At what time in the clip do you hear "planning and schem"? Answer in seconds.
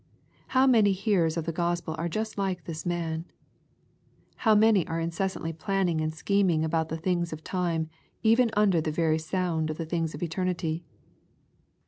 5.53-6.49